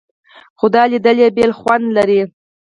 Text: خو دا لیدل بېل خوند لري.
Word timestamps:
خو 0.57 0.65
دا 0.75 0.83
لیدل 0.91 1.17
بېل 1.35 1.51
خوند 1.59 1.85
لري. 1.97 2.21